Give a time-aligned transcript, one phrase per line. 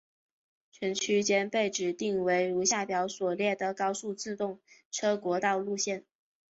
[0.71, 6.03] 全区间被指定为如下表所列的高速自动车国道路线。